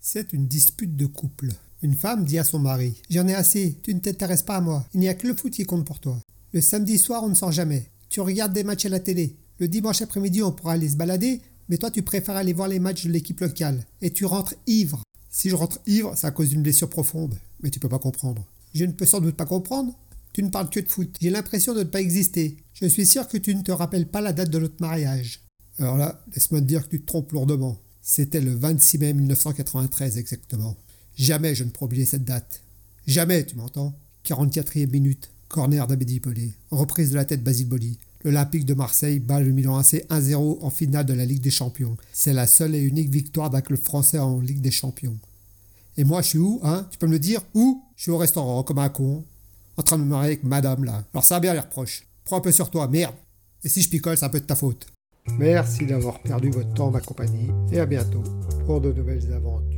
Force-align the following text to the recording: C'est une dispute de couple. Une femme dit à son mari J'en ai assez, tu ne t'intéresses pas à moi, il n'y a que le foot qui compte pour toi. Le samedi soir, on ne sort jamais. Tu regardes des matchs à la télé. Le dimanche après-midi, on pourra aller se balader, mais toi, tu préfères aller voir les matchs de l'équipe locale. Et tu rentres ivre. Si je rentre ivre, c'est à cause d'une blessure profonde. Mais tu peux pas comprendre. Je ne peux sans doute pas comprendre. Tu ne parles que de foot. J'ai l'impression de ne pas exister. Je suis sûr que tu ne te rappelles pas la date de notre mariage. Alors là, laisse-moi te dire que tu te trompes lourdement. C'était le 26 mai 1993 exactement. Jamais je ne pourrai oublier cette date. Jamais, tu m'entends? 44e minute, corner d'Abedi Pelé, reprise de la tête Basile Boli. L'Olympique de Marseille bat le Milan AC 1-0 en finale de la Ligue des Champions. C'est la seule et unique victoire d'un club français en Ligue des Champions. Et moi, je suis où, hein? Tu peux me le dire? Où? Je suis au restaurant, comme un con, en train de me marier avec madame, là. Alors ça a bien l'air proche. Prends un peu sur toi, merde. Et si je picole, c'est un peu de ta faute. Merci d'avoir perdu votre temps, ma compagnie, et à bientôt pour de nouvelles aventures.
C'est 0.00 0.32
une 0.32 0.46
dispute 0.46 0.96
de 0.96 1.06
couple. 1.06 1.48
Une 1.82 1.94
femme 1.94 2.24
dit 2.24 2.38
à 2.38 2.44
son 2.44 2.58
mari 2.58 2.94
J'en 3.10 3.26
ai 3.26 3.34
assez, 3.34 3.76
tu 3.82 3.94
ne 3.94 4.00
t'intéresses 4.00 4.42
pas 4.42 4.56
à 4.56 4.60
moi, 4.60 4.86
il 4.94 5.00
n'y 5.00 5.08
a 5.08 5.14
que 5.14 5.26
le 5.26 5.34
foot 5.34 5.52
qui 5.52 5.64
compte 5.64 5.84
pour 5.84 6.00
toi. 6.00 6.18
Le 6.52 6.60
samedi 6.60 6.98
soir, 6.98 7.24
on 7.24 7.28
ne 7.28 7.34
sort 7.34 7.52
jamais. 7.52 7.90
Tu 8.08 8.20
regardes 8.20 8.52
des 8.52 8.64
matchs 8.64 8.86
à 8.86 8.90
la 8.90 9.00
télé. 9.00 9.36
Le 9.58 9.68
dimanche 9.68 10.00
après-midi, 10.00 10.42
on 10.42 10.52
pourra 10.52 10.72
aller 10.72 10.88
se 10.88 10.96
balader, 10.96 11.40
mais 11.68 11.76
toi, 11.76 11.90
tu 11.90 12.02
préfères 12.02 12.36
aller 12.36 12.52
voir 12.52 12.68
les 12.68 12.78
matchs 12.78 13.06
de 13.06 13.12
l'équipe 13.12 13.40
locale. 13.40 13.84
Et 14.00 14.10
tu 14.10 14.24
rentres 14.24 14.54
ivre. 14.66 15.02
Si 15.30 15.50
je 15.50 15.56
rentre 15.56 15.80
ivre, 15.86 16.14
c'est 16.16 16.26
à 16.26 16.30
cause 16.30 16.48
d'une 16.50 16.62
blessure 16.62 16.88
profonde. 16.88 17.36
Mais 17.62 17.70
tu 17.70 17.80
peux 17.80 17.88
pas 17.88 17.98
comprendre. 17.98 18.46
Je 18.74 18.84
ne 18.84 18.92
peux 18.92 19.04
sans 19.04 19.20
doute 19.20 19.36
pas 19.36 19.46
comprendre. 19.46 19.94
Tu 20.32 20.42
ne 20.42 20.50
parles 20.50 20.70
que 20.70 20.80
de 20.80 20.88
foot. 20.88 21.16
J'ai 21.20 21.30
l'impression 21.30 21.74
de 21.74 21.80
ne 21.80 21.84
pas 21.84 22.00
exister. 22.00 22.56
Je 22.72 22.86
suis 22.86 23.06
sûr 23.06 23.28
que 23.28 23.36
tu 23.36 23.54
ne 23.54 23.62
te 23.62 23.72
rappelles 23.72 24.08
pas 24.08 24.20
la 24.20 24.32
date 24.32 24.50
de 24.50 24.58
notre 24.58 24.80
mariage. 24.80 25.40
Alors 25.78 25.96
là, 25.96 26.24
laisse-moi 26.32 26.60
te 26.60 26.66
dire 26.66 26.84
que 26.84 26.90
tu 26.90 27.00
te 27.00 27.06
trompes 27.06 27.32
lourdement. 27.32 27.78
C'était 28.10 28.40
le 28.40 28.54
26 28.54 28.98
mai 29.00 29.12
1993 29.12 30.16
exactement. 30.16 30.78
Jamais 31.18 31.54
je 31.54 31.62
ne 31.62 31.68
pourrai 31.68 31.84
oublier 31.84 32.06
cette 32.06 32.24
date. 32.24 32.62
Jamais, 33.06 33.44
tu 33.44 33.54
m'entends? 33.54 33.94
44e 34.24 34.90
minute, 34.90 35.28
corner 35.48 35.86
d'Abedi 35.86 36.18
Pelé, 36.18 36.54
reprise 36.70 37.10
de 37.10 37.16
la 37.16 37.26
tête 37.26 37.44
Basile 37.44 37.68
Boli. 37.68 37.98
L'Olympique 38.24 38.64
de 38.64 38.72
Marseille 38.72 39.18
bat 39.18 39.40
le 39.40 39.52
Milan 39.52 39.76
AC 39.76 40.06
1-0 40.08 40.62
en 40.62 40.70
finale 40.70 41.04
de 41.04 41.12
la 41.12 41.26
Ligue 41.26 41.42
des 41.42 41.50
Champions. 41.50 41.98
C'est 42.14 42.32
la 42.32 42.46
seule 42.46 42.74
et 42.74 42.80
unique 42.80 43.10
victoire 43.10 43.50
d'un 43.50 43.60
club 43.60 43.78
français 43.78 44.18
en 44.18 44.40
Ligue 44.40 44.62
des 44.62 44.70
Champions. 44.70 45.18
Et 45.98 46.04
moi, 46.04 46.22
je 46.22 46.28
suis 46.28 46.38
où, 46.38 46.60
hein? 46.62 46.88
Tu 46.90 46.96
peux 46.96 47.08
me 47.08 47.12
le 47.12 47.18
dire? 47.18 47.42
Où? 47.52 47.84
Je 47.96 48.04
suis 48.04 48.10
au 48.10 48.16
restaurant, 48.16 48.62
comme 48.62 48.78
un 48.78 48.88
con, 48.88 49.22
en 49.76 49.82
train 49.82 49.98
de 49.98 50.04
me 50.04 50.08
marier 50.08 50.28
avec 50.28 50.44
madame, 50.44 50.82
là. 50.84 51.04
Alors 51.12 51.24
ça 51.24 51.36
a 51.36 51.40
bien 51.40 51.52
l'air 51.52 51.68
proche. 51.68 52.06
Prends 52.24 52.38
un 52.38 52.40
peu 52.40 52.52
sur 52.52 52.70
toi, 52.70 52.88
merde. 52.88 53.14
Et 53.62 53.68
si 53.68 53.82
je 53.82 53.90
picole, 53.90 54.16
c'est 54.16 54.24
un 54.24 54.30
peu 54.30 54.40
de 54.40 54.46
ta 54.46 54.56
faute. 54.56 54.86
Merci 55.38 55.86
d'avoir 55.86 56.18
perdu 56.18 56.50
votre 56.50 56.74
temps, 56.74 56.90
ma 56.90 57.00
compagnie, 57.00 57.48
et 57.70 57.78
à 57.78 57.86
bientôt 57.86 58.24
pour 58.66 58.80
de 58.80 58.92
nouvelles 58.92 59.32
aventures. 59.32 59.77